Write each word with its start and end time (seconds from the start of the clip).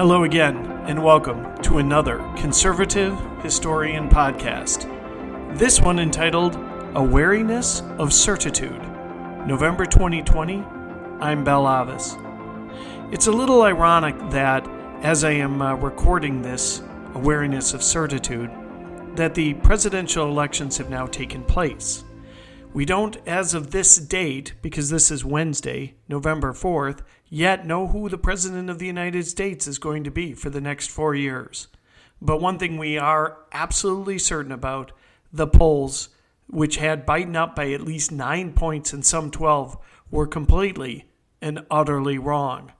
Hello 0.00 0.24
again, 0.24 0.56
and 0.86 1.04
welcome 1.04 1.54
to 1.58 1.76
another 1.76 2.20
Conservative 2.34 3.20
Historian 3.42 4.08
podcast. 4.08 4.88
This 5.58 5.78
one 5.78 5.98
entitled 5.98 6.54
A 6.54 7.02
Wariness 7.02 7.82
of 7.98 8.10
Certitude, 8.10 8.80
November 9.46 9.84
2020. 9.84 10.64
I'm 11.20 11.44
Bell 11.44 11.68
Avis. 11.68 12.16
It's 13.12 13.26
a 13.26 13.30
little 13.30 13.60
ironic 13.60 14.18
that, 14.30 14.66
as 15.02 15.22
I 15.22 15.32
am 15.32 15.60
uh, 15.60 15.74
recording 15.74 16.40
this 16.40 16.80
Awareness 17.12 17.74
of 17.74 17.82
Certitude, 17.82 18.50
that 19.16 19.34
the 19.34 19.52
presidential 19.52 20.26
elections 20.26 20.78
have 20.78 20.88
now 20.88 21.08
taken 21.08 21.44
place. 21.44 22.04
We 22.72 22.84
don't, 22.84 23.16
as 23.26 23.52
of 23.52 23.72
this 23.72 23.96
date, 23.96 24.52
because 24.62 24.90
this 24.90 25.10
is 25.10 25.24
Wednesday, 25.24 25.96
November 26.08 26.52
4th, 26.52 27.00
yet 27.28 27.66
know 27.66 27.88
who 27.88 28.08
the 28.08 28.16
President 28.16 28.70
of 28.70 28.78
the 28.78 28.86
United 28.86 29.26
States 29.26 29.66
is 29.66 29.78
going 29.78 30.04
to 30.04 30.10
be 30.10 30.34
for 30.34 30.50
the 30.50 30.60
next 30.60 30.88
four 30.88 31.16
years. 31.16 31.66
But 32.22 32.40
one 32.40 32.58
thing 32.58 32.78
we 32.78 32.96
are 32.96 33.38
absolutely 33.50 34.18
certain 34.18 34.52
about 34.52 34.92
the 35.32 35.48
polls, 35.48 36.10
which 36.48 36.76
had 36.76 37.06
Biden 37.06 37.34
up 37.34 37.56
by 37.56 37.72
at 37.72 37.80
least 37.80 38.12
nine 38.12 38.52
points 38.52 38.92
and 38.92 39.04
some 39.04 39.32
12, 39.32 39.76
were 40.12 40.28
completely 40.28 41.06
and 41.42 41.66
utterly 41.72 42.18
wrong. 42.18 42.70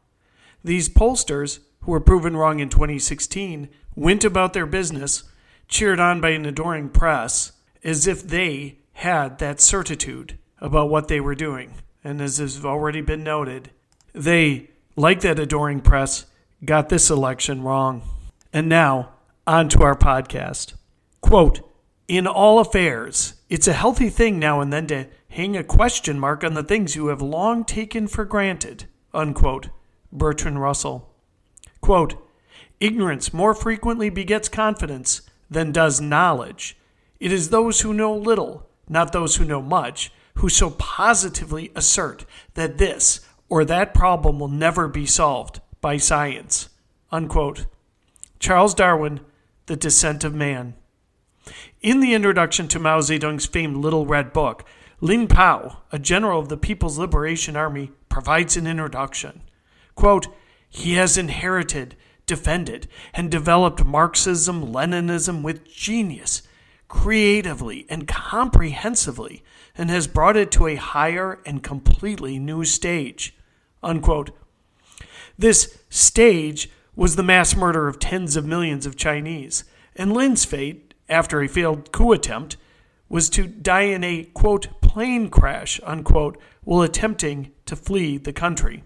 These 0.63 0.89
pollsters, 0.89 1.59
who 1.81 1.91
were 1.91 2.01
proven 2.01 2.37
wrong 2.37 2.61
in 2.61 2.69
2016, 2.69 3.69
went 3.97 4.25
about 4.25 4.53
their 4.53 4.67
business, 4.67 5.25
cheered 5.67 5.99
on 5.99 6.21
by 6.21 6.31
an 6.31 6.47
adoring 6.47 6.91
press, 6.91 7.53
as 7.83 8.07
if 8.07 8.23
they 8.23 8.80
had 9.01 9.39
that 9.39 9.59
certitude 9.63 10.37
about 10.59 10.91
what 10.91 11.09
they 11.09 11.21
were 11.21 11.35
doing. 11.35 11.73
And 12.05 12.21
as 12.21 12.37
has 12.37 12.63
already 12.63 13.01
been 13.01 13.25
noted, 13.25 13.71
they, 14.13 14.69
like 14.95 15.21
that 15.23 15.39
adoring 15.39 15.81
press, 15.81 16.27
got 16.67 16.91
this 16.91 17.09
election 17.09 17.63
wrong. 17.63 18.03
And 18.53 18.69
now, 18.69 19.15
on 19.47 19.71
to 19.71 19.83
our 19.83 19.97
podcast. 19.97 20.75
Quote 21.23 21.61
In 22.09 22.27
all 22.27 22.59
affairs, 22.59 23.35
it's 23.49 23.67
a 23.67 23.73
healthy 23.73 24.11
thing 24.11 24.39
now 24.39 24.61
and 24.61 24.71
then 24.71 24.87
to 24.89 25.07
hang 25.31 25.57
a 25.57 25.65
question 25.65 26.19
mark 26.21 26.45
on 26.45 26.53
the 26.53 26.63
things 26.63 26.95
you 26.95 27.07
have 27.07 27.23
long 27.23 27.65
taken 27.65 28.07
for 28.07 28.27
granted. 28.27 28.85
Unquote. 29.15 29.71
Bertrand 30.13 30.61
Russell. 30.61 31.09
Quote 31.81 32.23
Ignorance 32.81 33.33
more 33.33 33.55
frequently 33.55 34.11
begets 34.11 34.51
confidence 34.51 35.23
than 35.49 35.73
does 35.73 36.03
knowledge. 36.03 36.77
It 37.19 37.33
is 37.33 37.49
those 37.49 37.81
who 37.81 37.95
know 37.95 38.15
little 38.15 38.67
not 38.91 39.13
those 39.13 39.37
who 39.37 39.45
know 39.45 39.63
much, 39.63 40.13
who 40.35 40.49
so 40.49 40.71
positively 40.71 41.71
assert 41.75 42.27
that 42.55 42.79
this 42.79 43.21
or 43.49 43.65
that 43.65 43.95
problem 43.95 44.39
will 44.39 44.49
never 44.49 44.89
be 44.89 45.07
solved 45.07 45.61
by 45.81 45.97
science. 45.97 46.69
Unquote. 47.13 47.67
Charles 48.39 48.75
Darwin, 48.75 49.21
The 49.67 49.77
Descent 49.77 50.25
of 50.25 50.35
Man. 50.35 50.75
In 51.81 52.01
the 52.01 52.15
introduction 52.15 52.69
to 52.69 52.79
Mao 52.79 53.01
Zedong's 53.01 53.47
famed 53.47 53.77
Little 53.77 54.07
Red 54.07 54.33
Book, 54.33 54.65
Lin 55.01 55.27
Pao, 55.27 55.83
a 55.93 55.99
general 55.99 56.41
of 56.41 56.49
the 56.49 56.57
People's 56.57 56.99
Liberation 56.99 57.57
Army, 57.57 57.93
provides 58.09 58.57
an 58.57 58.67
introduction. 58.67 59.43
Quote, 59.95 60.27
he 60.69 60.95
has 60.95 61.19
inherited, 61.19 61.97
defended, 62.27 62.87
and 63.13 63.31
developed 63.31 63.85
Marxism 63.85 64.73
Leninism 64.73 65.43
with 65.43 65.69
genius 65.69 66.43
creatively 66.91 67.87
and 67.89 68.09
comprehensively 68.09 69.45
and 69.79 69.89
has 69.89 70.09
brought 70.09 70.37
it 70.37 70.51
to 70.51 70.67
a 70.67 70.75
higher 70.75 71.39
and 71.47 71.63
completely 71.63 72.39
new 72.39 72.65
stage. 72.65 73.35
Unquote. 73.81 74.33
This 75.39 75.79
stage 75.89 76.69
was 76.97 77.15
the 77.15 77.23
mass 77.23 77.57
murder 77.57 77.87
of 77.87 78.01
tens 78.01 78.37
of 78.37 78.45
millions 78.45 78.85
of 78.85 78.97
Chinese, 78.97 79.65
and 79.97 80.13
Lin's 80.13 80.45
fate, 80.45 80.93
after 81.09 81.41
a 81.41 81.49
failed 81.49 81.93
coup 81.93 82.13
attempt, 82.13 82.57
was 83.09 83.31
to 83.31 83.47
die 83.47 83.83
in 83.83 84.03
a, 84.05 84.25
quote, 84.25 84.81
plane 84.83 85.31
crash, 85.31 85.81
unquote, 85.85 86.39
while 86.65 86.83
attempting 86.83 87.53
to 87.67 87.77
flee 87.77 88.19
the 88.19 88.33
country. 88.33 88.83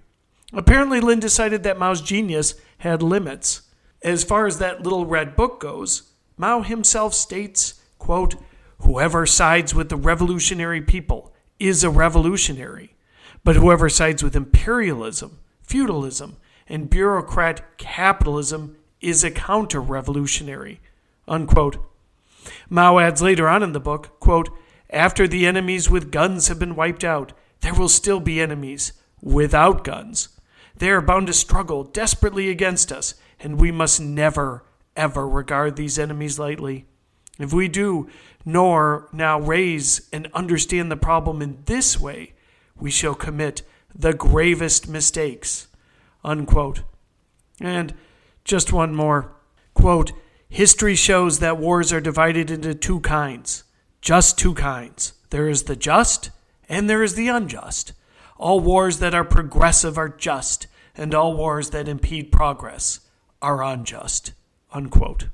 Apparently, 0.53 1.01
Lin 1.01 1.21
decided 1.21 1.63
that 1.63 1.79
Mao's 1.79 2.03
genius 2.03 2.55
had 2.79 3.03
limits. 3.03 3.63
As 4.03 4.23
far 4.25 4.47
as 4.47 4.59
that 4.59 4.83
little 4.83 5.07
red 5.07 5.35
book 5.35 5.59
goes, 5.59 6.13
Mao 6.37 6.61
himself 6.61 7.15
states 7.15 7.81
Quote, 8.05 8.35
Whoever 8.81 9.25
sides 9.25 9.75
with 9.75 9.89
the 9.89 9.97
revolutionary 9.97 10.83
people 10.83 11.33
is 11.59 11.83
a 11.83 11.89
revolutionary, 11.89 12.95
but 13.43 13.57
whoever 13.57 13.89
sides 13.89 14.23
with 14.23 14.37
imperialism, 14.37 15.39
feudalism, 15.63 16.37
and 16.69 16.91
bureaucrat 16.91 17.79
capitalism 17.79 18.77
is 19.01 19.25
a 19.25 19.31
counter 19.31 19.81
revolutionary. 19.81 20.83
Unquote. 21.27 21.79
Mao 22.69 22.99
adds 22.99 23.23
later 23.23 23.49
on 23.49 23.63
in 23.63 23.73
the 23.73 23.81
book, 23.81 24.21
quote, 24.21 24.51
After 24.91 25.27
the 25.27 25.47
enemies 25.47 25.89
with 25.89 26.13
guns 26.13 26.49
have 26.49 26.59
been 26.59 26.77
wiped 26.77 27.05
out, 27.05 27.33
there 27.63 27.73
will 27.73 27.89
still 27.89 28.21
be 28.21 28.39
enemies 28.39 28.93
without 29.23 29.83
guns. 29.83 30.29
They 30.77 30.91
are 30.91 31.01
bound 31.01 31.29
to 31.29 31.33
struggle 31.33 31.85
desperately 31.85 32.51
against 32.51 32.93
us, 32.93 33.15
and 33.41 33.59
we 33.59 33.73
must 33.73 33.99
never, 33.99 34.63
ever 34.95 35.27
regard 35.27 35.77
these 35.77 35.99
enemies 35.99 36.39
lightly. 36.39 36.85
If 37.39 37.53
we 37.53 37.69
do 37.69 38.09
nor 38.45 39.09
now 39.13 39.41
raise 39.41 40.09
and 40.13 40.29
understand 40.35 40.91
the 40.91 40.97
problem 40.97 41.43
in 41.43 41.59
this 41.65 41.99
way, 41.99 42.35
we 42.77 42.91
shall 42.91 43.15
commit 43.15 43.63
the 43.95 44.13
gravest 44.13 44.89
mistakes. 44.89 45.69
Unquote. 46.25 46.83
And 47.61 47.95
just 48.45 48.73
one 48.73 48.95
more. 48.95 49.35
Quote, 49.75 50.13
History 50.49 50.95
shows 50.95 51.39
that 51.41 51.59
wars 51.59 51.93
are 51.93 52.01
divided 52.01 52.51
into 52.51 52.75
two 52.75 53.01
kinds. 53.01 53.65
Just 54.01 54.39
two 54.39 54.55
kinds. 54.55 55.15
There 55.31 55.49
is 55.49 55.65
the 55.65 55.77
just 55.77 56.31
and 56.69 56.89
there 56.89 57.03
is 57.03 57.15
the 57.15 57.29
unjust. 57.29 57.93
All 58.37 58.61
wars 58.61 58.99
that 58.99 59.15
are 59.15 59.25
progressive 59.25 59.97
are 59.99 60.09
just, 60.09 60.67
and 60.97 61.15
all 61.15 61.37
wars 61.37 61.71
that 61.71 61.89
impede 61.89 62.33
progress 62.33 63.01
are 63.41 63.63
unjust. 63.63 64.33
Unquote. 64.73 65.29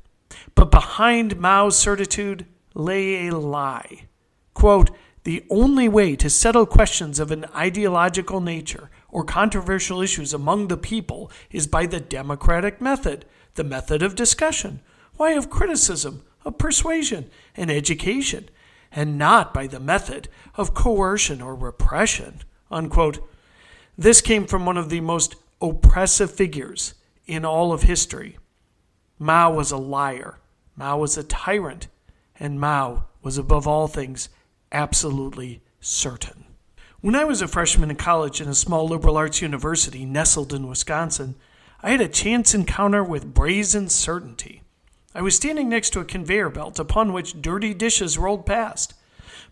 But 0.55 0.71
behind 0.71 1.39
Mao's 1.39 1.79
certitude 1.79 2.47
lay 2.75 3.29
a 3.29 3.37
lie. 3.37 4.07
Quote, 4.55 4.91
the 5.25 5.45
only 5.51 5.89
way 5.89 6.17
to 6.17 6.31
settle 6.31 6.65
questions 6.65 7.21
of 7.21 7.31
an 7.31 7.45
ideological 7.55 8.41
nature 8.41 8.91
or 9.11 9.23
controversial 9.25 10.01
issues 10.01 10.33
among 10.33 10.69
the 10.69 10.79
people 10.79 11.31
is 11.51 11.67
by 11.67 11.87
the 11.87 12.01
democratic 12.01 12.81
method, 12.81 13.27
the 13.55 13.65
method 13.65 14.03
of 14.03 14.15
discussion, 14.15 14.81
why 15.17 15.33
of 15.33 15.51
criticism, 15.51 16.23
of 16.45 16.57
persuasion, 16.57 17.31
and 17.55 17.71
education, 17.71 18.49
and 18.91 19.19
not 19.19 19.53
by 19.53 19.67
the 19.67 19.81
method 19.81 20.29
of 20.55 20.75
coercion 20.75 21.43
or 21.43 21.55
repression. 21.55 22.41
Unquote. 22.71 23.19
This 23.99 24.21
came 24.23 24.47
from 24.47 24.65
one 24.65 24.79
of 24.79 24.89
the 24.89 25.01
most 25.01 25.37
oppressive 25.61 26.31
figures 26.31 26.95
in 27.27 27.45
all 27.45 27.73
of 27.73 27.83
history, 27.83 28.39
Mao 29.23 29.53
was 29.53 29.71
a 29.71 29.77
liar. 29.77 30.39
Mao 30.77 30.97
was 30.97 31.19
a 31.19 31.23
tyrant. 31.23 31.89
And 32.41 32.59
Mao 32.59 33.05
was, 33.23 33.37
above 33.37 33.69
all 33.69 33.87
things, 33.87 34.31
absolutely 34.73 35.61
certain. 35.79 36.47
When 37.03 37.15
I 37.15 37.25
was 37.25 37.43
a 37.43 37.49
freshman 37.49 37.91
in 37.91 37.97
college 37.97 38.41
in 38.41 38.49
a 38.49 38.55
small 38.55 38.89
liberal 38.89 39.19
arts 39.19 39.43
university 39.43 40.07
nestled 40.07 40.55
in 40.55 40.67
Wisconsin, 40.67 41.35
I 41.83 41.91
had 41.91 42.01
a 42.01 42.09
chance 42.09 42.55
encounter 42.55 43.05
with 43.05 43.35
brazen 43.35 43.91
certainty. 43.91 44.63
I 45.15 45.21
was 45.21 45.37
standing 45.37 45.69
next 45.69 45.91
to 45.91 46.01
a 46.01 46.05
conveyor 46.07 46.49
belt 46.49 46.79
upon 46.79 47.13
which 47.13 47.43
dirty 47.43 47.75
dishes 47.75 48.17
rolled 48.17 48.47
past. 48.47 48.95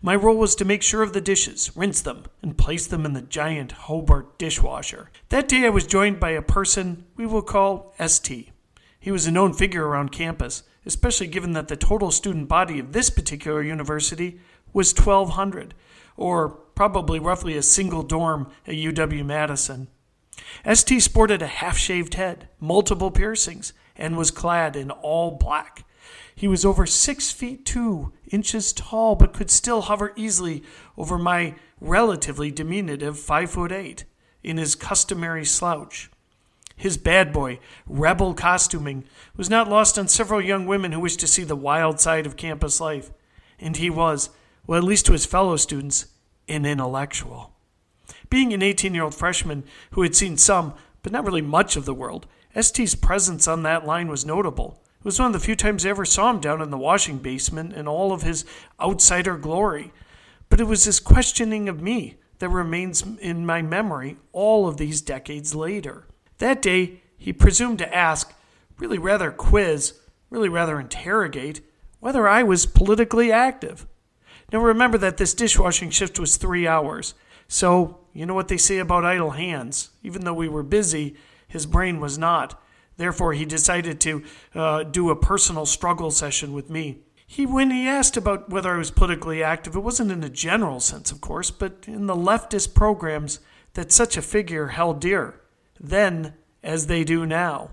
My 0.01 0.15
role 0.15 0.37
was 0.37 0.55
to 0.55 0.65
make 0.65 0.81
sure 0.81 1.03
of 1.03 1.13
the 1.13 1.21
dishes, 1.21 1.75
rinse 1.75 2.01
them, 2.01 2.23
and 2.41 2.57
place 2.57 2.87
them 2.87 3.05
in 3.05 3.13
the 3.13 3.21
giant 3.21 3.73
Hobart 3.73 4.39
dishwasher. 4.39 5.11
That 5.29 5.47
day 5.47 5.67
I 5.67 5.69
was 5.69 5.85
joined 5.85 6.19
by 6.19 6.31
a 6.31 6.41
person 6.41 7.05
we 7.15 7.27
will 7.27 7.43
call 7.43 7.93
ST. 8.03 8.49
He 8.99 9.11
was 9.11 9.25
a 9.25 9.31
known 9.31 9.53
figure 9.53 9.87
around 9.87 10.11
campus, 10.11 10.63
especially 10.85 11.27
given 11.27 11.53
that 11.53 11.67
the 11.67 11.77
total 11.77 12.11
student 12.11 12.47
body 12.47 12.79
of 12.79 12.91
this 12.91 13.09
particular 13.09 13.63
university 13.63 14.39
was 14.73 14.93
1,200, 14.93 15.73
or 16.17 16.49
probably 16.49 17.19
roughly 17.19 17.55
a 17.55 17.63
single 17.63 18.03
dorm 18.03 18.51
at 18.67 18.75
UW 18.75 19.25
Madison. 19.25 19.87
ST 20.71 21.01
sported 21.01 21.41
a 21.41 21.47
half 21.47 21.77
shaved 21.77 22.15
head, 22.15 22.49
multiple 22.59 23.11
piercings, 23.11 23.73
and 23.95 24.17
was 24.17 24.31
clad 24.31 24.75
in 24.75 24.91
all 24.91 25.31
black. 25.31 25.85
He 26.35 26.47
was 26.47 26.63
over 26.63 26.85
six 26.85 27.31
feet 27.31 27.65
two 27.65 28.13
inches 28.31 28.71
tall, 28.71 29.15
but 29.15 29.33
could 29.33 29.51
still 29.51 29.81
hover 29.81 30.13
easily 30.15 30.63
over 30.97 31.17
my 31.17 31.55
relatively 31.81 32.51
diminutive 32.51 33.19
five 33.19 33.51
foot 33.51 33.71
eight 33.71 34.05
in 34.43 34.57
his 34.57 34.75
customary 34.75 35.43
slouch. 35.43 36.09
His 36.79 36.95
bad 36.95 37.33
boy, 37.33 37.59
rebel 37.85 38.33
costuming 38.33 39.03
was 39.35 39.49
not 39.49 39.69
lost 39.69 39.99
on 39.99 40.07
several 40.07 40.41
young 40.41 40.65
women 40.65 40.93
who 40.93 41.01
wished 41.01 41.19
to 41.19 41.27
see 41.27 41.43
the 41.43 41.53
wild 41.53 41.99
side 41.99 42.25
of 42.25 42.37
campus 42.37 42.79
life. 42.79 43.11
And 43.59 43.75
he 43.75 43.89
was, 43.89 44.29
well, 44.65 44.77
at 44.77 44.85
least 44.85 45.05
to 45.07 45.11
his 45.11 45.25
fellow 45.25 45.57
students, 45.57 46.05
an 46.47 46.65
intellectual. 46.65 47.51
Being 48.29 48.53
an 48.53 48.63
18 48.63 48.93
year 48.93 49.03
old 49.03 49.13
freshman 49.13 49.65
who 49.91 50.03
had 50.03 50.15
seen 50.15 50.37
some, 50.37 50.73
but 51.03 51.11
not 51.11 51.25
really 51.25 51.41
much 51.41 51.75
of 51.75 51.83
the 51.83 51.93
world, 51.93 52.27
ST's 52.57 52.95
presence 52.95 53.45
on 53.45 53.63
that 53.63 53.85
line 53.85 54.07
was 54.07 54.25
notable. 54.25 54.81
It 54.99 55.03
was 55.03 55.19
one 55.19 55.27
of 55.27 55.33
the 55.33 55.45
few 55.45 55.57
times 55.57 55.85
I 55.85 55.89
ever 55.89 56.05
saw 56.05 56.29
him 56.29 56.39
down 56.39 56.61
in 56.61 56.69
the 56.69 56.77
washing 56.77 57.17
basement 57.17 57.73
in 57.73 57.89
all 57.89 58.13
of 58.13 58.21
his 58.21 58.45
outsider 58.79 59.35
glory. 59.35 59.91
But 60.47 60.61
it 60.61 60.67
was 60.67 60.85
his 60.85 61.01
questioning 61.01 61.67
of 61.67 61.81
me 61.81 62.15
that 62.37 62.47
remains 62.47 63.03
in 63.19 63.45
my 63.45 63.61
memory 63.61 64.15
all 64.31 64.65
of 64.65 64.77
these 64.77 65.01
decades 65.01 65.53
later. 65.53 66.05
That 66.39 66.61
day, 66.61 67.01
he 67.17 67.31
presumed 67.31 67.77
to 67.79 67.95
ask, 67.95 68.33
really 68.77 68.97
rather 68.97 69.31
quiz, 69.31 69.93
really 70.29 70.49
rather 70.49 70.79
interrogate, 70.79 71.61
whether 71.99 72.27
I 72.27 72.43
was 72.43 72.65
politically 72.65 73.31
active. 73.31 73.85
Now 74.51 74.59
remember 74.59 74.97
that 74.97 75.17
this 75.17 75.33
dishwashing 75.33 75.91
shift 75.91 76.19
was 76.19 76.37
three 76.37 76.65
hours, 76.65 77.13
so 77.47 77.99
you 78.13 78.25
know 78.25 78.33
what 78.33 78.47
they 78.47 78.57
say 78.57 78.79
about 78.79 79.05
idle 79.05 79.31
hands. 79.31 79.91
Even 80.01 80.23
though 80.23 80.33
we 80.33 80.49
were 80.49 80.63
busy, 80.63 81.15
his 81.47 81.65
brain 81.65 81.99
was 81.99 82.17
not. 82.17 82.61
Therefore, 82.97 83.33
he 83.33 83.45
decided 83.45 83.99
to 84.01 84.23
uh, 84.55 84.83
do 84.83 85.09
a 85.09 85.15
personal 85.15 85.65
struggle 85.65 86.11
session 86.11 86.53
with 86.53 86.69
me. 86.69 86.99
He, 87.25 87.45
when 87.45 87.71
he 87.71 87.87
asked 87.87 88.17
about 88.17 88.49
whether 88.49 88.73
I 88.73 88.77
was 88.77 88.91
politically 88.91 89.43
active, 89.43 89.75
it 89.75 89.79
wasn't 89.79 90.11
in 90.11 90.23
a 90.23 90.29
general 90.29 90.79
sense, 90.79 91.11
of 91.11 91.21
course, 91.21 91.51
but 91.51 91.85
in 91.87 92.07
the 92.07 92.15
leftist 92.15 92.73
programs 92.73 93.39
that 93.73 93.91
such 93.91 94.17
a 94.17 94.21
figure 94.21 94.69
held 94.69 94.99
dear, 94.99 95.39
then 95.79 96.33
as 96.63 96.87
they 96.87 97.03
do 97.03 97.25
now. 97.25 97.71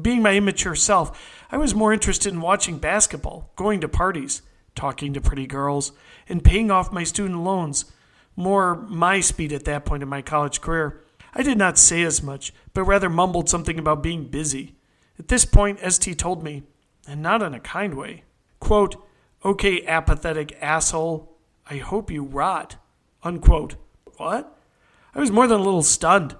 Being 0.00 0.22
my 0.22 0.34
immature 0.34 0.74
self, 0.74 1.44
I 1.50 1.56
was 1.56 1.74
more 1.74 1.92
interested 1.92 2.32
in 2.32 2.40
watching 2.40 2.78
basketball, 2.78 3.50
going 3.56 3.80
to 3.80 3.88
parties, 3.88 4.42
talking 4.74 5.12
to 5.14 5.20
pretty 5.20 5.46
girls, 5.46 5.92
and 6.28 6.44
paying 6.44 6.70
off 6.70 6.92
my 6.92 7.02
student 7.02 7.42
loans. 7.42 7.86
More 8.36 8.76
my 8.76 9.20
speed 9.20 9.52
at 9.52 9.64
that 9.64 9.84
point 9.84 10.02
in 10.02 10.08
my 10.08 10.22
college 10.22 10.60
career. 10.60 11.02
I 11.34 11.42
did 11.42 11.58
not 11.58 11.78
say 11.78 12.02
as 12.02 12.22
much, 12.22 12.52
but 12.72 12.84
rather 12.84 13.08
mumbled 13.08 13.48
something 13.48 13.78
about 13.78 14.02
being 14.02 14.24
busy. 14.24 14.76
At 15.18 15.28
this 15.28 15.44
point, 15.44 15.80
ST 15.80 16.18
told 16.18 16.42
me, 16.42 16.62
and 17.06 17.22
not 17.22 17.42
in 17.42 17.54
a 17.54 17.60
kind 17.60 17.94
way, 17.94 18.24
quote, 18.60 18.96
Okay, 19.44 19.84
apathetic 19.86 20.56
asshole, 20.60 21.36
I 21.68 21.78
hope 21.78 22.10
you 22.10 22.22
rot. 22.22 22.76
Unquote. 23.22 23.76
What? 24.16 24.58
I 25.14 25.20
was 25.20 25.30
more 25.30 25.46
than 25.46 25.60
a 25.60 25.62
little 25.62 25.82
stunned. 25.82 26.36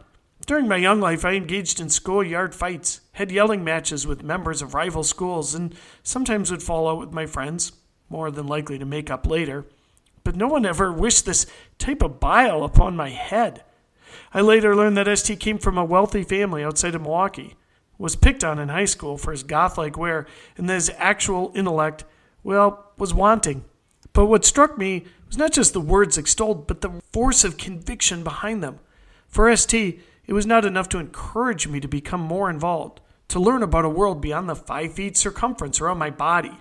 During 0.51 0.67
my 0.67 0.79
young 0.79 0.99
life, 1.01 1.25
I 1.25 1.35
engaged 1.35 1.79
in 1.79 1.91
schoolyard 1.91 2.57
fights, 2.57 3.03
had 3.13 3.31
yelling 3.31 3.63
matches 3.63 4.05
with 4.05 4.25
members 4.25 4.63
of 4.63 4.75
rival 4.75 5.05
schools, 5.05 5.55
and 5.55 5.73
sometimes 6.03 6.51
would 6.51 6.61
fall 6.61 6.89
out 6.89 6.99
with 6.99 7.13
my 7.13 7.25
friends, 7.25 7.71
more 8.09 8.33
than 8.33 8.49
likely 8.49 8.77
to 8.77 8.85
make 8.85 9.13
up 9.13 9.29
later. 9.29 9.65
But 10.25 10.35
no 10.35 10.49
one 10.49 10.67
ever 10.67 10.93
wished 10.93 11.25
this 11.25 11.47
type 11.79 12.03
of 12.03 12.19
bile 12.19 12.65
upon 12.65 12.97
my 12.97 13.11
head. 13.11 13.63
I 14.35 14.41
later 14.41 14.75
learned 14.75 14.97
that 14.97 15.19
ST 15.19 15.39
came 15.39 15.57
from 15.57 15.79
a 15.79 15.85
wealthy 15.85 16.25
family 16.25 16.65
outside 16.65 16.97
of 16.97 17.03
Milwaukee, 17.03 17.55
was 17.97 18.17
picked 18.17 18.43
on 18.43 18.59
in 18.59 18.71
high 18.71 18.87
school 18.87 19.17
for 19.17 19.31
his 19.31 19.45
goth 19.45 19.79
like 19.79 19.97
wear, 19.97 20.27
and 20.57 20.69
that 20.69 20.75
his 20.75 20.91
actual 20.97 21.53
intellect, 21.55 22.03
well, 22.43 22.91
was 22.99 23.15
wanting. 23.15 23.65
But 24.13 24.27
what 24.27 24.45
struck 24.45 24.77
me 24.77 25.05
was 25.29 25.39
not 25.39 25.53
just 25.53 25.75
the 25.75 25.81
words 25.81 26.19
extolled, 26.19 26.67
but 26.67 26.81
the 26.81 27.01
force 27.13 27.45
of 27.45 27.57
conviction 27.57 28.25
behind 28.25 28.65
them. 28.65 28.81
For 29.29 29.57
ST, 29.57 30.01
it 30.31 30.33
was 30.33 30.47
not 30.47 30.65
enough 30.65 30.89
to 30.89 30.99
encourage 30.99 31.67
me 31.67 31.81
to 31.81 31.89
become 31.89 32.21
more 32.21 32.49
involved, 32.49 33.01
to 33.27 33.41
learn 33.41 33.65
about 33.65 33.85
a 33.85 33.89
world 33.89 34.21
beyond 34.21 34.49
the 34.49 34.55
five 34.55 34.93
feet 34.93 35.17
circumference 35.17 35.81
around 35.81 35.99
my 35.99 36.11
body. 36.11 36.53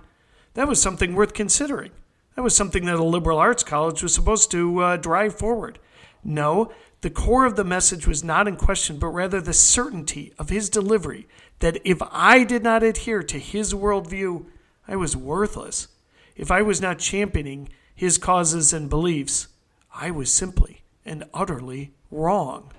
That 0.54 0.66
was 0.66 0.82
something 0.82 1.14
worth 1.14 1.34
considering. 1.34 1.92
That 2.34 2.42
was 2.42 2.56
something 2.56 2.86
that 2.86 2.96
a 2.96 3.04
liberal 3.04 3.38
arts 3.38 3.62
college 3.62 4.02
was 4.02 4.12
supposed 4.12 4.50
to 4.50 4.80
uh, 4.80 4.96
drive 4.96 5.38
forward. 5.38 5.78
No, 6.24 6.72
the 7.02 7.10
core 7.10 7.46
of 7.46 7.54
the 7.54 7.62
message 7.62 8.08
was 8.08 8.24
not 8.24 8.48
in 8.48 8.56
question, 8.56 8.98
but 8.98 9.06
rather 9.06 9.40
the 9.40 9.52
certainty 9.52 10.32
of 10.36 10.48
his 10.48 10.68
delivery 10.68 11.28
that 11.60 11.78
if 11.84 12.02
I 12.10 12.42
did 12.42 12.64
not 12.64 12.82
adhere 12.82 13.22
to 13.22 13.38
his 13.38 13.72
worldview, 13.72 14.46
I 14.88 14.96
was 14.96 15.16
worthless. 15.16 15.86
If 16.34 16.50
I 16.50 16.62
was 16.62 16.80
not 16.80 16.98
championing 16.98 17.68
his 17.94 18.18
causes 18.18 18.72
and 18.72 18.90
beliefs, 18.90 19.46
I 19.94 20.10
was 20.10 20.32
simply 20.32 20.82
and 21.04 21.22
utterly 21.32 21.92
wrong. 22.10 22.72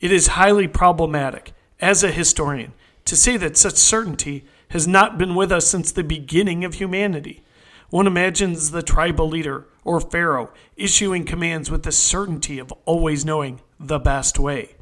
It 0.00 0.12
is 0.12 0.28
highly 0.28 0.68
problematic, 0.68 1.52
as 1.80 2.04
a 2.04 2.10
historian, 2.10 2.72
to 3.06 3.16
say 3.16 3.36
that 3.36 3.56
such 3.56 3.76
certainty 3.76 4.44
has 4.70 4.86
not 4.86 5.16
been 5.16 5.34
with 5.34 5.50
us 5.50 5.66
since 5.66 5.90
the 5.90 6.04
beginning 6.04 6.64
of 6.64 6.74
humanity. 6.74 7.44
One 7.90 8.06
imagines 8.06 8.70
the 8.70 8.82
tribal 8.82 9.28
leader 9.28 9.66
or 9.84 10.00
pharaoh 10.00 10.50
issuing 10.76 11.24
commands 11.24 11.70
with 11.70 11.84
the 11.84 11.92
certainty 11.92 12.58
of 12.58 12.72
always 12.84 13.24
knowing 13.24 13.60
the 13.78 13.98
best 13.98 14.38
way. 14.38 14.74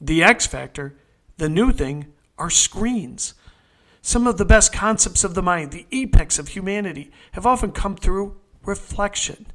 The 0.00 0.22
X 0.22 0.46
factor, 0.46 0.96
the 1.36 1.48
new 1.48 1.72
thing, 1.72 2.06
are 2.38 2.50
screens. 2.50 3.34
Some 4.00 4.26
of 4.26 4.38
the 4.38 4.44
best 4.44 4.72
concepts 4.72 5.24
of 5.24 5.34
the 5.34 5.42
mind, 5.42 5.72
the 5.72 5.86
apex 5.92 6.38
of 6.38 6.48
humanity, 6.48 7.10
have 7.32 7.46
often 7.46 7.72
come 7.72 7.96
through 7.96 8.36
reflection. 8.64 9.46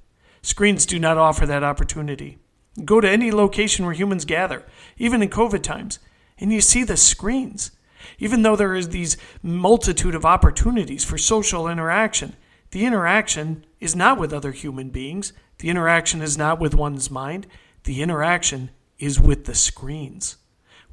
Screens 0.42 0.86
do 0.86 1.00
not 1.00 1.18
offer 1.18 1.46
that 1.46 1.64
opportunity. 1.64 2.38
Go 2.86 3.02
to 3.02 3.10
any 3.10 3.32
location 3.32 3.86
where 3.86 3.94
humans 3.94 4.26
gather, 4.26 4.64
even 4.98 5.22
in 5.22 5.30
COVID 5.30 5.64
times, 5.64 6.00
and 6.40 6.54
you 6.54 6.62
see 6.62 6.84
the 6.84 6.98
screens. 6.98 7.72
Even 8.20 8.42
though 8.42 8.56
there 8.56 8.76
is 8.76 8.90
these 8.90 9.18
multitude 9.42 10.16
of 10.16 10.26
opportunities 10.26 11.04
for 11.04 11.18
social 11.18 11.68
interaction, 11.68 12.36
the 12.72 12.86
interaction 12.86 13.66
is 13.80 13.96
not 13.96 14.20
with 14.20 14.34
other 14.34 14.52
human 14.52 14.90
beings. 14.90 15.34
The 15.60 15.70
interaction 15.70 16.22
is 16.22 16.38
not 16.38 16.60
with 16.60 16.76
one's 16.76 17.10
mind. 17.10 17.48
The 17.84 18.02
interaction 18.02 18.70
is 19.00 19.20
with 19.20 19.46
the 19.46 19.56
screens. 19.56 20.38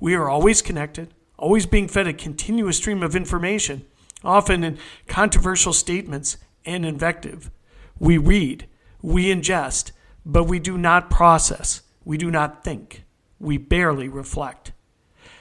We 0.00 0.14
are 0.14 0.28
always 0.28 0.62
connected, 0.62 1.12
always 1.36 1.66
being 1.66 1.88
fed 1.88 2.06
a 2.06 2.12
continuous 2.12 2.76
stream 2.76 3.02
of 3.02 3.16
information, 3.16 3.84
often 4.22 4.64
in 4.64 4.78
controversial 5.06 5.72
statements 5.72 6.36
and 6.64 6.86
invective. 6.86 7.50
We 7.98 8.19
read, 8.19 8.66
we 9.02 9.26
ingest, 9.26 9.92
but 10.25 10.44
we 10.44 10.59
do 10.59 10.79
not 10.79 11.11
process, 11.11 11.82
we 12.05 12.17
do 12.17 12.31
not 12.31 12.65
think, 12.65 13.05
we 13.38 13.59
barely 13.59 14.09
reflect. 14.09 14.73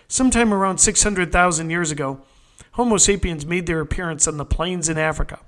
Sometime 0.07 0.53
around 0.53 0.77
600,000 0.77 1.69
years 1.69 1.91
ago, 1.91 2.21
Homo 2.73 2.97
sapiens 2.97 3.45
made 3.45 3.65
their 3.65 3.79
appearance 3.79 4.27
on 4.27 4.37
the 4.37 4.45
plains 4.45 4.89
in 4.89 4.97
Africa. 4.97 5.39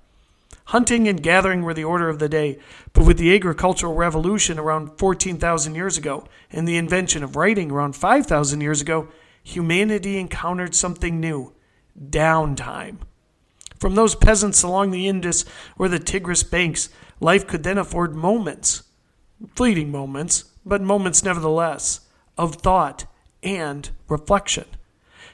Hunting 0.70 1.08
and 1.08 1.22
gathering 1.22 1.62
were 1.62 1.74
the 1.74 1.84
order 1.84 2.10
of 2.10 2.18
the 2.18 2.30
day, 2.30 2.58
but 2.94 3.06
with 3.06 3.18
the 3.18 3.36
agricultural 3.36 3.94
revolution 3.94 4.58
around 4.58 4.98
14,000 4.98 5.76
years 5.76 5.98
ago 5.98 6.28
and 6.52 6.68
the 6.68 6.78
invention 6.78 7.24
of 7.24 7.36
writing 7.36 7.72
around 7.72 7.96
5,000 7.96 8.62
years 8.62 8.82
ago, 8.82 9.08
humanity 9.44 10.18
encountered 10.18 10.74
something 10.74 11.20
new 11.20 11.54
downtime. 12.10 12.98
From 13.80 13.94
those 13.94 14.16
peasants 14.16 14.64
along 14.64 14.90
the 14.90 15.08
Indus 15.08 15.46
or 15.78 15.88
the 15.88 16.00
Tigris 16.00 16.44
banks, 16.44 16.90
life 17.20 17.46
could 17.46 17.64
then 17.64 17.78
afford 17.78 18.16
moments, 18.16 18.84
fleeting 19.56 19.92
moments, 19.92 20.46
but 20.66 20.82
moments 20.82 21.24
nevertheless, 21.24 22.02
of 22.38 22.56
thought 22.56 23.06
and 23.44 23.90
reflection. 24.08 24.66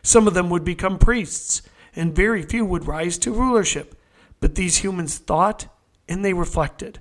Some 0.04 0.28
of 0.28 0.34
them 0.34 0.50
would 0.50 0.64
become 0.64 0.98
priests, 0.98 1.62
and 1.96 2.16
very 2.16 2.42
few 2.42 2.66
would 2.66 2.88
rise 2.88 3.18
to 3.20 3.32
rulership 3.32 3.96
but 4.42 4.56
these 4.56 4.78
humans 4.78 5.18
thought 5.18 5.68
and 6.10 6.26
they 6.26 6.34
reflected. 6.34 7.00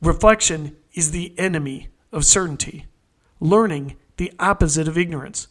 Reflection 0.00 0.76
is 0.94 1.10
the 1.10 1.36
enemy 1.38 1.88
of 2.12 2.24
certainty, 2.24 2.86
learning 3.40 3.96
the 4.18 4.32
opposite 4.38 4.86
of 4.86 4.98
ignorance. 4.98 5.48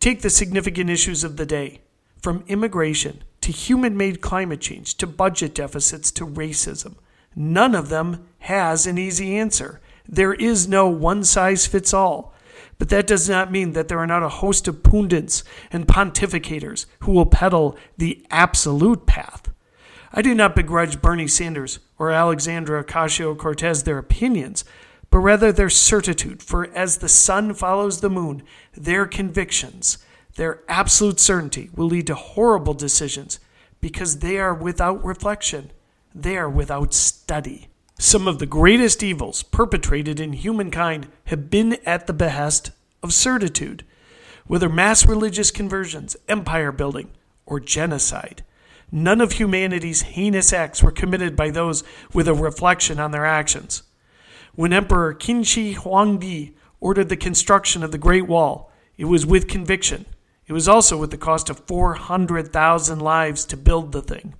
Take 0.00 0.22
the 0.22 0.30
significant 0.30 0.88
issues 0.88 1.24
of 1.24 1.36
the 1.36 1.44
day, 1.44 1.82
from 2.22 2.44
immigration 2.46 3.24
to 3.42 3.52
human 3.52 3.96
made 3.96 4.20
climate 4.20 4.60
change 4.60 4.94
to 4.96 5.06
budget 5.06 5.54
deficits 5.54 6.10
to 6.12 6.26
racism. 6.26 6.94
None 7.34 7.74
of 7.74 7.88
them 7.88 8.26
has 8.40 8.86
an 8.86 8.96
easy 8.96 9.36
answer. 9.36 9.80
There 10.08 10.34
is 10.34 10.68
no 10.68 10.88
one 10.88 11.24
size 11.24 11.66
fits 11.66 11.92
all. 11.92 12.34
But 12.78 12.90
that 12.90 13.06
does 13.06 13.28
not 13.28 13.50
mean 13.50 13.72
that 13.72 13.88
there 13.88 13.98
are 13.98 14.06
not 14.06 14.22
a 14.22 14.28
host 14.28 14.68
of 14.68 14.82
pundits 14.82 15.42
and 15.70 15.86
pontificators 15.86 16.86
who 17.00 17.12
will 17.12 17.26
peddle 17.26 17.76
the 17.96 18.24
absolute 18.30 19.06
path. 19.06 19.50
I 20.12 20.22
do 20.22 20.34
not 20.34 20.54
begrudge 20.54 21.02
Bernie 21.02 21.28
Sanders 21.28 21.78
or 21.98 22.10
Alexandra 22.10 22.84
Ocasio 22.84 23.36
Cortez 23.36 23.82
their 23.82 23.98
opinions, 23.98 24.64
but 25.10 25.18
rather 25.18 25.52
their 25.52 25.70
certitude, 25.70 26.42
for 26.42 26.66
as 26.74 26.98
the 26.98 27.08
sun 27.08 27.54
follows 27.54 28.00
the 28.00 28.10
moon, 28.10 28.42
their 28.74 29.06
convictions, 29.06 29.98
their 30.36 30.62
absolute 30.68 31.18
certainty 31.18 31.70
will 31.74 31.86
lead 31.86 32.06
to 32.08 32.14
horrible 32.14 32.74
decisions 32.74 33.40
because 33.80 34.18
they 34.18 34.38
are 34.38 34.54
without 34.54 35.02
reflection, 35.04 35.70
they 36.14 36.36
are 36.36 36.48
without 36.48 36.92
study. 36.92 37.68
Some 37.98 38.28
of 38.28 38.38
the 38.38 38.46
greatest 38.46 39.02
evils 39.02 39.42
perpetrated 39.42 40.20
in 40.20 40.34
humankind 40.34 41.08
have 41.26 41.48
been 41.48 41.78
at 41.86 42.06
the 42.06 42.12
behest 42.12 42.70
of 43.02 43.14
certitude, 43.14 43.84
whether 44.46 44.68
mass 44.68 45.06
religious 45.06 45.50
conversions, 45.50 46.14
empire 46.28 46.72
building, 46.72 47.10
or 47.46 47.58
genocide. 47.58 48.44
None 48.92 49.22
of 49.22 49.32
humanity's 49.32 50.02
heinous 50.02 50.52
acts 50.52 50.82
were 50.82 50.92
committed 50.92 51.36
by 51.36 51.50
those 51.50 51.84
with 52.12 52.28
a 52.28 52.34
reflection 52.34 53.00
on 53.00 53.12
their 53.12 53.24
actions. 53.24 53.82
When 54.54 54.74
Emperor 54.74 55.14
Qin 55.14 55.44
Shi 55.44 55.74
Huangdi 55.74 56.52
ordered 56.80 57.08
the 57.08 57.16
construction 57.16 57.82
of 57.82 57.92
the 57.92 57.98
Great 57.98 58.28
Wall, 58.28 58.70
it 58.98 59.06
was 59.06 59.24
with 59.24 59.48
conviction, 59.48 60.04
It 60.46 60.52
was 60.52 60.68
also 60.68 60.96
with 60.96 61.10
the 61.10 61.18
cost 61.18 61.50
of 61.50 61.66
400,000 61.66 63.00
lives 63.00 63.44
to 63.46 63.56
build 63.56 63.92
the 63.92 64.02
thing. 64.02 64.34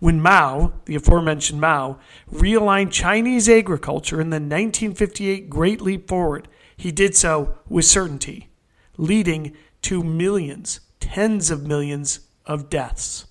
When 0.00 0.20
Mao, 0.22 0.72
the 0.86 0.94
aforementioned 0.94 1.60
Mao, 1.60 1.98
realigned 2.32 2.90
Chinese 2.90 3.50
agriculture 3.50 4.20
in 4.20 4.30
the 4.30 4.36
1958 4.36 5.50
Great 5.50 5.82
Leap 5.82 6.08
Forward, 6.08 6.48
he 6.74 6.90
did 6.90 7.14
so 7.14 7.58
with 7.68 7.84
certainty, 7.84 8.48
leading 8.96 9.54
to 9.82 10.02
millions, 10.02 10.80
tens 11.00 11.50
of 11.50 11.66
millions 11.66 12.20
of 12.46 12.70
deaths. 12.70 13.26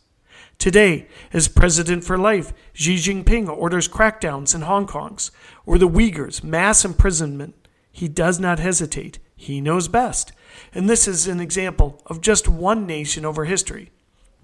Today, 0.60 1.08
as 1.34 1.48
president 1.48 2.04
for 2.04 2.20
life, 2.20 2.54
Xi 2.74 2.96
Jinping 2.96 3.50
orders 3.50 3.88
crackdowns 3.88 4.54
in 4.54 4.62
Hong 4.62 4.86
Kong's 4.86 5.32
or 5.66 5.80
the 5.80 5.90
Uyghurs' 5.90 6.44
mass 6.44 6.86
imprisonment. 6.86 7.68
He 7.92 8.08
does 8.08 8.40
not 8.40 8.60
hesitate. 8.60 9.18
He 9.36 9.60
knows 9.60 9.88
best. 9.88 10.34
And 10.74 10.88
this 10.88 11.08
is 11.08 11.28
an 11.28 11.40
example 11.40 12.04
of 12.06 12.22
just 12.22 12.48
one 12.48 12.86
nation 12.86 13.26
over 13.26 13.46
history. 13.46 13.90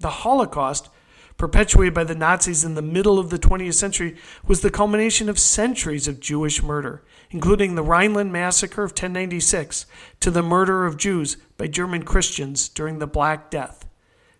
The 0.00 0.08
Holocaust, 0.10 0.88
perpetuated 1.36 1.94
by 1.94 2.04
the 2.04 2.14
Nazis 2.14 2.64
in 2.64 2.74
the 2.74 2.82
middle 2.82 3.18
of 3.18 3.30
the 3.30 3.38
20th 3.38 3.74
century, 3.74 4.16
was 4.46 4.60
the 4.60 4.70
culmination 4.70 5.28
of 5.28 5.38
centuries 5.38 6.08
of 6.08 6.20
Jewish 6.20 6.62
murder, 6.62 7.02
including 7.30 7.74
the 7.74 7.82
Rhineland 7.82 8.32
massacre 8.32 8.82
of 8.82 8.92
1096 8.92 9.86
to 10.20 10.30
the 10.30 10.42
murder 10.42 10.86
of 10.86 10.96
Jews 10.96 11.36
by 11.56 11.66
German 11.66 12.04
Christians 12.04 12.68
during 12.68 12.98
the 12.98 13.06
Black 13.06 13.50
Death. 13.50 13.86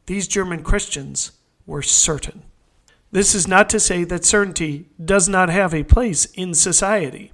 These 0.07 0.29
German 0.29 0.62
Christians 0.62 1.33
were 1.67 1.83
certain. 1.83 2.43
This 3.12 3.35
is 3.35 3.49
not 3.49 3.69
to 3.71 3.81
say 3.81 4.05
that 4.05 4.25
certainty 4.25 4.88
does 5.03 5.29
not 5.29 5.49
have 5.49 5.75
a 5.75 5.85
place 5.85 6.26
in 6.26 6.55
society. 6.55 7.33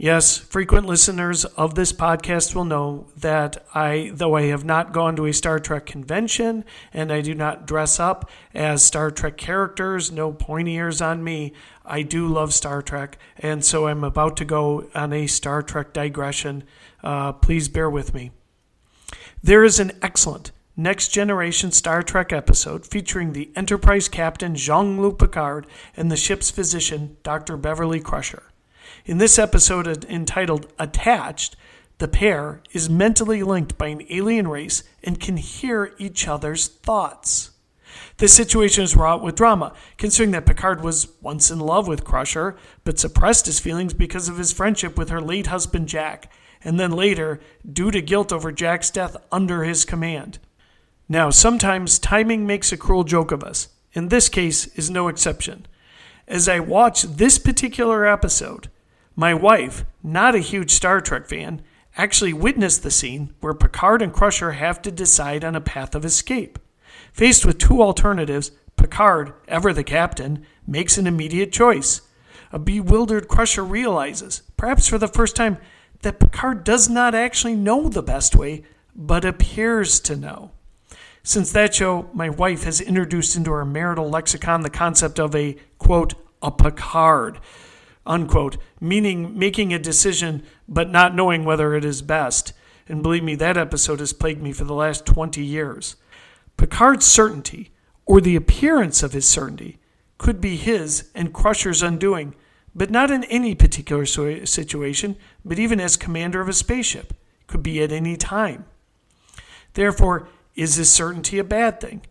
Yes, 0.00 0.38
frequent 0.38 0.86
listeners 0.86 1.44
of 1.44 1.74
this 1.74 1.92
podcast 1.92 2.54
will 2.54 2.64
know 2.64 3.08
that 3.16 3.66
I, 3.74 4.12
though 4.14 4.36
I 4.36 4.42
have 4.42 4.64
not 4.64 4.92
gone 4.92 5.16
to 5.16 5.26
a 5.26 5.32
Star 5.32 5.58
Trek 5.58 5.86
convention 5.86 6.64
and 6.94 7.12
I 7.12 7.20
do 7.20 7.34
not 7.34 7.66
dress 7.66 7.98
up 7.98 8.30
as 8.54 8.80
Star 8.80 9.10
Trek 9.10 9.36
characters, 9.36 10.12
no 10.12 10.30
pointy 10.32 10.74
ears 10.74 11.02
on 11.02 11.24
me, 11.24 11.52
I 11.84 12.02
do 12.02 12.28
love 12.28 12.54
Star 12.54 12.80
Trek, 12.80 13.18
and 13.38 13.64
so 13.64 13.88
I'm 13.88 14.04
about 14.04 14.36
to 14.36 14.44
go 14.44 14.88
on 14.94 15.12
a 15.12 15.26
Star 15.26 15.64
Trek 15.64 15.92
digression. 15.92 16.62
Uh, 17.02 17.32
please 17.32 17.68
bear 17.68 17.90
with 17.90 18.14
me. 18.14 18.30
There 19.42 19.64
is 19.64 19.80
an 19.80 19.90
excellent 20.00 20.52
Next 20.76 21.08
Generation 21.08 21.72
Star 21.72 22.04
Trek 22.04 22.32
episode 22.32 22.86
featuring 22.86 23.32
the 23.32 23.50
Enterprise 23.56 24.08
captain 24.08 24.54
Jean 24.54 25.02
Luc 25.02 25.18
Picard 25.18 25.66
and 25.96 26.08
the 26.08 26.16
ship's 26.16 26.52
physician, 26.52 27.16
Dr. 27.24 27.56
Beverly 27.56 27.98
Crusher. 27.98 28.44
In 29.04 29.18
this 29.18 29.38
episode 29.38 30.04
entitled 30.04 30.72
Attached, 30.78 31.56
the 31.98 32.08
pair 32.08 32.62
is 32.72 32.88
mentally 32.88 33.42
linked 33.42 33.76
by 33.76 33.88
an 33.88 34.06
alien 34.10 34.48
race 34.48 34.84
and 35.02 35.18
can 35.18 35.36
hear 35.36 35.94
each 35.98 36.28
other's 36.28 36.68
thoughts. 36.68 37.50
This 38.18 38.32
situation 38.32 38.84
is 38.84 38.96
wrought 38.96 39.22
with 39.22 39.36
drama, 39.36 39.72
considering 39.96 40.32
that 40.32 40.46
Picard 40.46 40.82
was 40.82 41.08
once 41.20 41.50
in 41.50 41.60
love 41.60 41.88
with 41.88 42.04
Crusher, 42.04 42.56
but 42.84 42.98
suppressed 42.98 43.46
his 43.46 43.60
feelings 43.60 43.94
because 43.94 44.28
of 44.28 44.38
his 44.38 44.52
friendship 44.52 44.98
with 44.98 45.08
her 45.08 45.20
late 45.20 45.46
husband 45.48 45.88
Jack, 45.88 46.30
and 46.62 46.78
then 46.78 46.90
later, 46.92 47.40
due 47.70 47.90
to 47.90 48.02
guilt 48.02 48.32
over 48.32 48.52
Jack's 48.52 48.90
death 48.90 49.16
under 49.30 49.64
his 49.64 49.84
command. 49.84 50.38
Now, 51.08 51.30
sometimes 51.30 51.98
timing 51.98 52.46
makes 52.46 52.72
a 52.72 52.76
cruel 52.76 53.04
joke 53.04 53.32
of 53.32 53.42
us. 53.42 53.68
In 53.92 54.08
this 54.08 54.28
case 54.28 54.66
is 54.74 54.90
no 54.90 55.08
exception. 55.08 55.66
As 56.26 56.48
I 56.48 56.60
watched 56.60 57.16
this 57.16 57.38
particular 57.38 58.04
episode, 58.04 58.68
my 59.18 59.34
wife, 59.34 59.84
not 60.00 60.36
a 60.36 60.38
huge 60.38 60.70
Star 60.70 61.00
Trek 61.00 61.26
fan, 61.26 61.60
actually 61.96 62.32
witnessed 62.32 62.84
the 62.84 62.90
scene 62.90 63.34
where 63.40 63.52
Picard 63.52 64.00
and 64.00 64.12
Crusher 64.12 64.52
have 64.52 64.80
to 64.82 64.92
decide 64.92 65.44
on 65.44 65.56
a 65.56 65.60
path 65.60 65.96
of 65.96 66.04
escape. 66.04 66.56
Faced 67.12 67.44
with 67.44 67.58
two 67.58 67.82
alternatives, 67.82 68.52
Picard, 68.76 69.32
ever 69.48 69.72
the 69.72 69.82
captain, 69.82 70.46
makes 70.68 70.96
an 70.96 71.08
immediate 71.08 71.50
choice. 71.50 72.02
A 72.52 72.60
bewildered 72.60 73.26
Crusher 73.26 73.64
realizes, 73.64 74.42
perhaps 74.56 74.86
for 74.86 74.98
the 74.98 75.08
first 75.08 75.34
time, 75.34 75.58
that 76.02 76.20
Picard 76.20 76.62
does 76.62 76.88
not 76.88 77.12
actually 77.12 77.56
know 77.56 77.88
the 77.88 78.04
best 78.04 78.36
way, 78.36 78.62
but 78.94 79.24
appears 79.24 79.98
to 79.98 80.14
know. 80.14 80.52
Since 81.24 81.50
that 81.50 81.74
show, 81.74 82.08
my 82.14 82.28
wife 82.28 82.62
has 82.62 82.80
introduced 82.80 83.34
into 83.34 83.50
our 83.50 83.64
marital 83.64 84.08
lexicon 84.08 84.60
the 84.60 84.70
concept 84.70 85.18
of 85.18 85.34
a, 85.34 85.56
quote, 85.78 86.14
a 86.40 86.52
Picard, 86.52 87.40
unquote, 88.08 88.56
meaning 88.80 89.38
making 89.38 89.72
a 89.72 89.78
decision 89.78 90.42
but 90.66 90.90
not 90.90 91.14
knowing 91.14 91.44
whether 91.44 91.74
it 91.74 91.84
is 91.84 92.02
best. 92.02 92.52
And 92.88 93.02
believe 93.02 93.22
me, 93.22 93.34
that 93.36 93.56
episode 93.56 94.00
has 94.00 94.12
plagued 94.12 94.42
me 94.42 94.52
for 94.52 94.64
the 94.64 94.74
last 94.74 95.06
20 95.06 95.42
years. 95.44 95.96
Picard's 96.56 97.06
certainty, 97.06 97.70
or 98.06 98.20
the 98.20 98.34
appearance 98.34 99.02
of 99.02 99.12
his 99.12 99.28
certainty, 99.28 99.78
could 100.16 100.40
be 100.40 100.56
his 100.56 101.10
and 101.14 101.32
Crusher's 101.32 101.82
undoing, 101.82 102.34
but 102.74 102.90
not 102.90 103.10
in 103.10 103.24
any 103.24 103.54
particular 103.54 104.06
situation, 104.06 105.16
but 105.44 105.58
even 105.58 105.80
as 105.80 105.96
commander 105.96 106.40
of 106.40 106.48
a 106.48 106.52
spaceship. 106.52 107.12
Could 107.46 107.62
be 107.62 107.82
at 107.82 107.92
any 107.92 108.16
time. 108.16 108.64
Therefore, 109.74 110.28
is 110.54 110.76
this 110.76 110.92
certainty 110.92 111.38
a 111.38 111.44
bad 111.44 111.80
thing? 111.80 112.02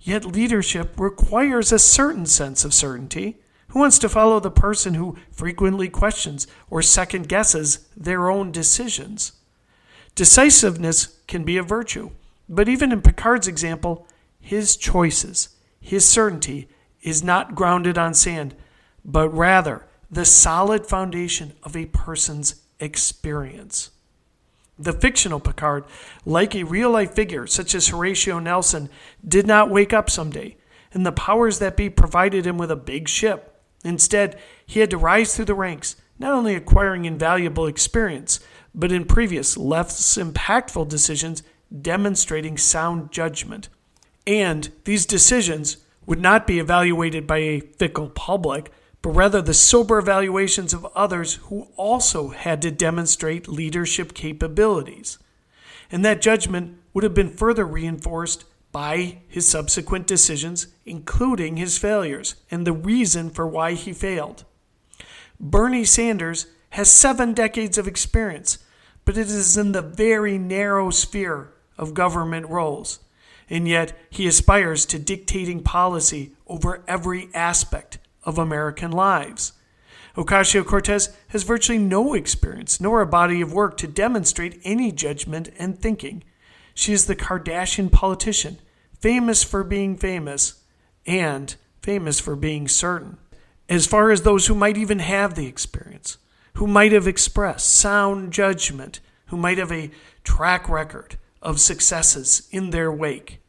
Yet 0.00 0.24
leadership 0.24 0.98
requires 0.98 1.72
a 1.72 1.78
certain 1.78 2.26
sense 2.26 2.64
of 2.64 2.72
certainty. 2.72 3.38
Who 3.68 3.80
wants 3.80 3.98
to 3.98 4.08
follow 4.08 4.40
the 4.40 4.50
person 4.50 4.94
who 4.94 5.16
frequently 5.30 5.88
questions 5.88 6.46
or 6.70 6.80
second 6.80 7.28
guesses 7.28 7.86
their 7.96 8.30
own 8.30 8.50
decisions? 8.50 9.32
Decisiveness 10.14 11.18
can 11.26 11.44
be 11.44 11.58
a 11.58 11.62
virtue, 11.62 12.10
but 12.48 12.68
even 12.68 12.92
in 12.92 13.02
Picard's 13.02 13.46
example, 13.46 14.06
his 14.40 14.76
choices, 14.76 15.50
his 15.80 16.08
certainty, 16.08 16.68
is 17.02 17.22
not 17.22 17.54
grounded 17.54 17.98
on 17.98 18.14
sand, 18.14 18.54
but 19.04 19.28
rather 19.28 19.86
the 20.10 20.24
solid 20.24 20.86
foundation 20.86 21.52
of 21.62 21.76
a 21.76 21.86
person's 21.86 22.62
experience. 22.80 23.90
The 24.78 24.92
fictional 24.92 25.40
Picard, 25.40 25.84
like 26.24 26.54
a 26.54 26.62
real 26.62 26.90
life 26.90 27.12
figure 27.12 27.46
such 27.46 27.74
as 27.74 27.88
Horatio 27.88 28.38
Nelson, 28.38 28.88
did 29.26 29.46
not 29.46 29.70
wake 29.70 29.92
up 29.92 30.08
someday, 30.08 30.56
and 30.92 31.04
the 31.04 31.12
powers 31.12 31.58
that 31.58 31.76
be 31.76 31.90
provided 31.90 32.46
him 32.46 32.56
with 32.56 32.70
a 32.70 32.76
big 32.76 33.08
ship. 33.08 33.57
Instead, 33.88 34.38
he 34.66 34.80
had 34.80 34.90
to 34.90 34.98
rise 34.98 35.34
through 35.34 35.46
the 35.46 35.54
ranks, 35.54 35.96
not 36.18 36.32
only 36.32 36.54
acquiring 36.54 37.06
invaluable 37.06 37.66
experience, 37.66 38.38
but 38.74 38.92
in 38.92 39.04
previous, 39.04 39.56
less 39.56 40.16
impactful 40.18 40.88
decisions, 40.88 41.42
demonstrating 41.80 42.58
sound 42.58 43.10
judgment. 43.10 43.68
And 44.26 44.70
these 44.84 45.06
decisions 45.06 45.78
would 46.04 46.20
not 46.20 46.46
be 46.46 46.58
evaluated 46.58 47.26
by 47.26 47.38
a 47.38 47.60
fickle 47.60 48.10
public, 48.10 48.70
but 49.00 49.10
rather 49.10 49.40
the 49.40 49.54
sober 49.54 49.98
evaluations 49.98 50.74
of 50.74 50.86
others 50.94 51.34
who 51.44 51.68
also 51.76 52.28
had 52.28 52.60
to 52.62 52.70
demonstrate 52.70 53.48
leadership 53.48 54.12
capabilities. 54.12 55.18
And 55.90 56.04
that 56.04 56.20
judgment 56.20 56.78
would 56.92 57.04
have 57.04 57.14
been 57.14 57.30
further 57.30 57.64
reinforced 57.64 58.44
by 58.72 59.18
his 59.28 59.48
subsequent 59.48 60.06
decisions, 60.06 60.68
including 60.84 61.56
his 61.56 61.78
failures 61.78 62.36
and 62.50 62.66
the 62.66 62.72
reason 62.72 63.30
for 63.30 63.46
why 63.46 63.72
he 63.72 63.92
failed. 63.92 64.44
Bernie 65.40 65.84
Sanders 65.84 66.46
has 66.70 66.90
seven 66.90 67.32
decades 67.32 67.78
of 67.78 67.88
experience, 67.88 68.58
but 69.04 69.16
it 69.16 69.28
is 69.28 69.56
in 69.56 69.72
the 69.72 69.82
very 69.82 70.36
narrow 70.36 70.90
sphere 70.90 71.52
of 71.78 71.94
government 71.94 72.46
roles. 72.48 73.00
And 73.48 73.66
yet 73.66 73.96
he 74.10 74.26
aspires 74.26 74.84
to 74.86 74.98
dictating 74.98 75.62
policy 75.62 76.32
over 76.46 76.84
every 76.86 77.30
aspect 77.32 77.98
of 78.24 78.36
American 78.36 78.90
lives. 78.90 79.52
Ocasio 80.16 80.66
Cortez 80.66 81.16
has 81.28 81.44
virtually 81.44 81.78
no 81.78 82.12
experience 82.12 82.80
nor 82.80 83.00
a 83.00 83.06
body 83.06 83.40
of 83.40 83.52
work 83.52 83.76
to 83.78 83.86
demonstrate 83.86 84.60
any 84.64 84.90
judgment 84.90 85.48
and 85.58 85.78
thinking. 85.78 86.24
She 86.78 86.92
is 86.92 87.06
the 87.06 87.16
Kardashian 87.16 87.90
politician, 87.90 88.58
famous 89.00 89.42
for 89.42 89.64
being 89.64 89.96
famous 89.96 90.62
and 91.08 91.56
famous 91.82 92.20
for 92.20 92.36
being 92.36 92.68
certain. 92.68 93.18
As 93.68 93.84
far 93.84 94.12
as 94.12 94.22
those 94.22 94.46
who 94.46 94.54
might 94.54 94.76
even 94.76 95.00
have 95.00 95.34
the 95.34 95.48
experience, 95.48 96.18
who 96.54 96.68
might 96.68 96.92
have 96.92 97.08
expressed 97.08 97.68
sound 97.68 98.32
judgment, 98.32 99.00
who 99.26 99.36
might 99.36 99.58
have 99.58 99.72
a 99.72 99.90
track 100.22 100.68
record 100.68 101.18
of 101.42 101.58
successes 101.58 102.46
in 102.52 102.70
their 102.70 102.92
wake, 102.92 103.40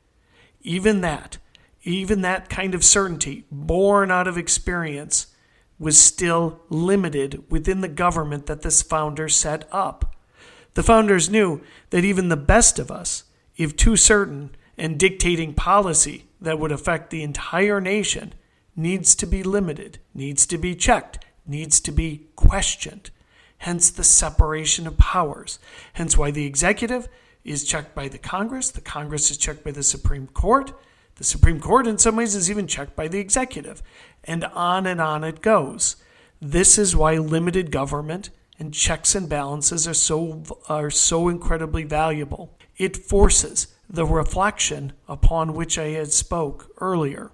even 0.63 1.01
that 1.01 1.37
even 1.83 2.21
that 2.21 2.49
kind 2.49 2.73
of 2.73 2.83
certainty, 2.83 3.45
born 3.51 4.09
out 4.09 4.27
of 4.27 4.39
experience, 4.39 5.27
was 5.77 5.99
still 5.99 6.61
limited 6.69 7.43
within 7.51 7.81
the 7.81 7.87
government 7.87 8.47
that 8.47 8.63
this 8.63 8.81
founder 8.81 9.29
set 9.29 9.69
up. 9.71 10.15
The 10.73 10.83
founders 10.83 11.29
knew 11.29 11.61
that 11.89 12.05
even 12.05 12.29
the 12.29 12.37
best 12.37 12.79
of 12.79 12.91
us, 12.91 13.23
if 13.57 13.75
too 13.75 13.95
certain 13.95 14.55
and 14.77 14.97
dictating 14.97 15.53
policy 15.53 16.25
that 16.39 16.59
would 16.59 16.71
affect 16.71 17.09
the 17.09 17.23
entire 17.23 17.81
nation, 17.81 18.33
needs 18.75 19.13
to 19.15 19.25
be 19.25 19.43
limited, 19.43 19.99
needs 20.13 20.45
to 20.47 20.57
be 20.57 20.75
checked, 20.75 21.25
needs 21.45 21.79
to 21.81 21.91
be 21.91 22.27
questioned. 22.35 23.09
Hence 23.59 23.89
the 23.89 24.05
separation 24.05 24.87
of 24.87 24.97
powers. 24.97 25.59
Hence 25.93 26.17
why 26.17 26.31
the 26.31 26.45
executive 26.45 27.09
is 27.43 27.65
checked 27.65 27.93
by 27.93 28.07
the 28.07 28.17
Congress. 28.17 28.71
The 28.71 28.81
Congress 28.81 29.29
is 29.31 29.37
checked 29.37 29.65
by 29.65 29.71
the 29.71 29.83
Supreme 29.83 30.27
Court. 30.27 30.71
The 31.15 31.25
Supreme 31.25 31.59
Court, 31.59 31.87
in 31.87 31.97
some 31.97 32.15
ways, 32.15 32.35
is 32.35 32.49
even 32.49 32.67
checked 32.67 32.95
by 32.95 33.09
the 33.09 33.19
executive. 33.19 33.83
And 34.23 34.45
on 34.45 34.85
and 34.85 35.01
on 35.01 35.25
it 35.25 35.41
goes. 35.41 35.97
This 36.41 36.77
is 36.77 36.95
why 36.95 37.17
limited 37.17 37.71
government 37.71 38.29
and 38.59 38.73
checks 38.73 39.15
and 39.15 39.29
balances 39.29 39.87
are 39.87 39.93
so, 39.93 40.43
are 40.67 40.91
so 40.91 41.29
incredibly 41.29 41.83
valuable. 41.83 42.57
It 42.77 42.97
forces 42.97 43.67
the 43.89 44.05
reflection 44.05 44.93
upon 45.07 45.53
which 45.53 45.79
I 45.79 45.89
had 45.89 46.11
spoke 46.11 46.69
earlier. 46.79 47.31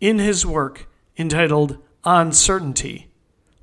In 0.00 0.18
his 0.18 0.44
work 0.44 0.88
entitled 1.18 1.78
On 2.04 2.32
Certainty, 2.32 3.08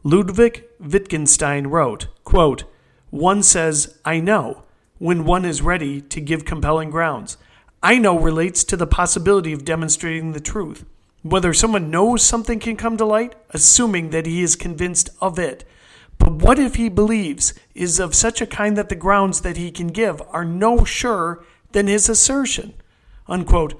Ludwig 0.04 0.66
Wittgenstein 0.80 1.68
wrote, 1.68 2.08
quote, 2.24 2.64
One 3.10 3.44
says, 3.44 4.00
I 4.06 4.20
know, 4.20 4.64
when 5.00 5.26
one 5.26 5.46
is 5.46 5.62
ready 5.62 6.02
to 6.02 6.22
give 6.22 6.46
compelling 6.46 6.90
grounds. 6.90 7.38
I 7.82 7.98
know 7.98 8.18
relates 8.18 8.64
to 8.66 8.78
the 8.78 8.88
possibility 8.88 9.52
of 9.52 9.66
demonstrating 9.66 10.32
the 10.32 10.40
truth. 10.40 10.86
Whether 11.24 11.54
someone 11.54 11.92
knows 11.92 12.22
something 12.22 12.60
can 12.60 12.78
come 12.78 12.98
to 12.98 13.06
light, 13.06 13.36
assuming 13.50 14.12
that 14.12 14.26
he 14.26 14.42
is 14.42 14.56
convinced 14.56 15.10
of 15.22 15.40
it. 15.40 15.66
But 16.24 16.36
what 16.36 16.58
if 16.58 16.76
he 16.76 16.88
believes 16.88 17.54
is 17.76 18.00
of 18.00 18.16
such 18.16 18.40
a 18.40 18.48
kind 18.48 18.78
that 18.78 18.88
the 18.88 18.96
grounds 18.96 19.42
that 19.42 19.58
he 19.58 19.72
can 19.72 19.88
give 19.88 20.22
are 20.30 20.46
no 20.46 20.86
surer 20.86 21.44
than 21.74 21.88
his 21.88 22.08
assertion? 22.08 22.74
Unquote. 23.28 23.74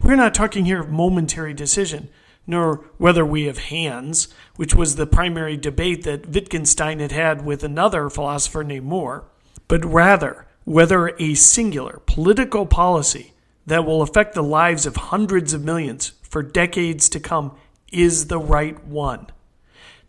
We're 0.00 0.16
not 0.16 0.34
talking 0.34 0.64
here 0.64 0.80
of 0.80 0.88
momentary 0.88 1.52
decision, 1.52 2.08
nor 2.46 2.86
whether 2.96 3.26
we 3.26 3.44
have 3.44 3.58
hands, 3.58 4.28
which 4.56 4.74
was 4.74 4.96
the 4.96 5.06
primary 5.06 5.58
debate 5.58 6.02
that 6.04 6.30
Wittgenstein 6.30 6.98
had 6.98 7.12
had 7.12 7.44
with 7.44 7.62
another 7.62 8.08
philosopher 8.08 8.64
named 8.64 8.86
Moore, 8.86 9.26
but 9.68 9.84
rather 9.84 10.46
whether 10.64 11.14
a 11.18 11.34
singular 11.34 12.00
political 12.06 12.64
policy 12.64 13.34
that 13.66 13.84
will 13.84 14.00
affect 14.00 14.34
the 14.34 14.42
lives 14.42 14.86
of 14.86 14.96
hundreds 14.96 15.52
of 15.52 15.62
millions 15.62 16.12
for 16.22 16.42
decades 16.42 17.10
to 17.10 17.20
come 17.20 17.54
is 17.92 18.28
the 18.28 18.38
right 18.38 18.82
one. 18.84 19.26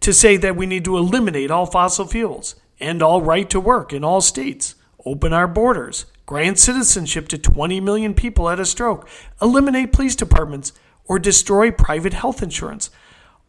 To 0.02 0.14
say 0.14 0.38
that 0.38 0.56
we 0.56 0.66
need 0.66 0.86
to 0.86 0.98
eliminate 0.98 1.52
all 1.52 1.66
fossil 1.66 2.06
fuels, 2.06 2.56
end 2.80 3.02
all 3.02 3.22
right 3.22 3.50
to 3.50 3.60
work 3.60 3.92
in 3.92 4.04
all 4.04 4.22
states, 4.22 4.76
open 5.06 5.34
our 5.34 5.48
borders, 5.48 6.06
grant 6.26 6.60
citizenship 6.60 7.28
to 7.30 7.38
20 7.38 7.80
million 7.80 8.14
people 8.14 8.50
at 8.50 8.60
a 8.60 8.66
stroke, 8.66 9.08
eliminate 9.42 9.92
police 9.94 10.16
departments, 10.16 10.74
or 11.06 11.20
destroy 11.20 11.72
private 11.72 12.14
health 12.14 12.44
insurance. 12.44 12.90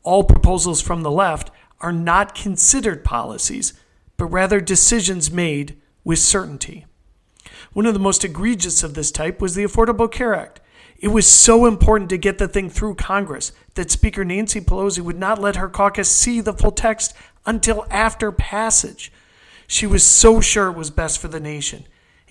All 0.02 0.24
proposals 0.24 0.80
from 0.80 1.02
the 1.02 1.10
left 1.10 1.50
are 1.80 1.92
not 1.92 2.34
considered 2.34 3.04
policies, 3.04 3.72
but 4.16 4.26
rather 4.26 4.60
decisions 4.60 5.30
made 5.30 5.76
with 6.04 6.18
certainty. 6.18 6.86
One 7.72 7.86
of 7.86 7.94
the 7.94 8.00
most 8.00 8.24
egregious 8.24 8.82
of 8.82 8.94
this 8.94 9.10
type 9.10 9.40
was 9.40 9.54
the 9.54 9.64
Affordable 9.64 10.10
Care 10.10 10.34
Act. 10.34 10.60
It 10.98 11.08
was 11.08 11.26
so 11.26 11.66
important 11.66 12.10
to 12.10 12.18
get 12.18 12.38
the 12.38 12.48
thing 12.48 12.70
through 12.70 12.96
Congress 12.96 13.52
that 13.78 13.92
Speaker 13.92 14.24
Nancy 14.24 14.60
Pelosi 14.60 14.98
would 14.98 15.20
not 15.20 15.40
let 15.40 15.54
her 15.54 15.68
caucus 15.68 16.10
see 16.10 16.40
the 16.40 16.52
full 16.52 16.72
text 16.72 17.14
until 17.46 17.86
after 17.92 18.32
passage. 18.32 19.12
She 19.68 19.86
was 19.86 20.02
so 20.02 20.40
sure 20.40 20.66
it 20.66 20.76
was 20.76 20.90
best 20.90 21.20
for 21.20 21.28
the 21.28 21.38
nation, 21.38 21.84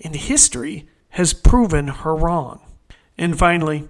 and 0.04 0.14
history 0.14 0.90
has 1.10 1.32
proven 1.32 1.88
her 1.88 2.14
wrong. 2.14 2.60
And 3.16 3.38
finally, 3.38 3.88